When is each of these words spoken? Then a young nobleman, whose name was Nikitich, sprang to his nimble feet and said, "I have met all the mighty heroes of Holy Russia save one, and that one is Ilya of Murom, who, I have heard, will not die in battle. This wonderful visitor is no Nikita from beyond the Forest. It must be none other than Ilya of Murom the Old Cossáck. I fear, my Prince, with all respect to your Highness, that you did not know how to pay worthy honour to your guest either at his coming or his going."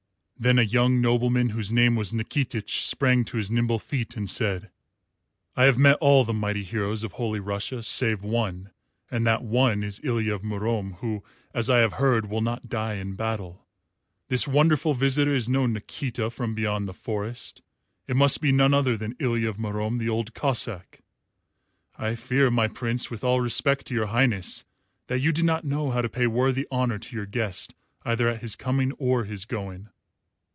Then 0.43 0.57
a 0.57 0.63
young 0.63 1.01
nobleman, 1.01 1.49
whose 1.49 1.71
name 1.71 1.95
was 1.95 2.13
Nikitich, 2.15 2.81
sprang 2.83 3.23
to 3.25 3.37
his 3.37 3.51
nimble 3.51 3.77
feet 3.77 4.17
and 4.17 4.27
said, 4.27 4.71
"I 5.55 5.65
have 5.65 5.77
met 5.77 5.97
all 6.01 6.23
the 6.23 6.33
mighty 6.33 6.63
heroes 6.63 7.03
of 7.03 7.11
Holy 7.11 7.39
Russia 7.39 7.83
save 7.83 8.23
one, 8.23 8.71
and 9.11 9.23
that 9.27 9.43
one 9.43 9.83
is 9.83 10.01
Ilya 10.03 10.33
of 10.33 10.41
Murom, 10.43 10.93
who, 10.95 11.23
I 11.53 11.75
have 11.75 11.93
heard, 11.93 12.27
will 12.31 12.41
not 12.41 12.69
die 12.69 12.95
in 12.95 13.13
battle. 13.13 13.67
This 14.29 14.47
wonderful 14.47 14.95
visitor 14.95 15.35
is 15.35 15.47
no 15.47 15.67
Nikita 15.67 16.31
from 16.31 16.55
beyond 16.55 16.87
the 16.87 16.93
Forest. 16.95 17.61
It 18.07 18.15
must 18.15 18.41
be 18.41 18.51
none 18.51 18.73
other 18.73 18.97
than 18.97 19.15
Ilya 19.19 19.47
of 19.47 19.57
Murom 19.59 19.99
the 19.99 20.09
Old 20.09 20.33
Cossáck. 20.33 21.01
I 21.99 22.15
fear, 22.15 22.49
my 22.49 22.67
Prince, 22.67 23.11
with 23.11 23.23
all 23.23 23.41
respect 23.41 23.85
to 23.85 23.93
your 23.93 24.07
Highness, 24.07 24.65
that 25.05 25.21
you 25.21 25.31
did 25.31 25.45
not 25.45 25.65
know 25.65 25.91
how 25.91 26.01
to 26.01 26.09
pay 26.09 26.25
worthy 26.25 26.65
honour 26.71 26.97
to 26.97 27.15
your 27.15 27.27
guest 27.27 27.75
either 28.05 28.27
at 28.27 28.41
his 28.41 28.55
coming 28.55 28.91
or 28.93 29.25
his 29.25 29.45
going." 29.45 29.89